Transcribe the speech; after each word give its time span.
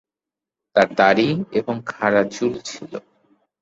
তার 0.75 0.89
দাড়ি 0.95 1.29
এবং 1.59 1.75
খাড়া 1.89 2.23
চুল 2.35 2.53
ছিল। 2.67 2.91